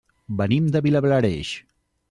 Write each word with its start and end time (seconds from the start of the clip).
Venim 0.39 0.71
de 0.77 0.81
Vilablareix. 0.87 1.55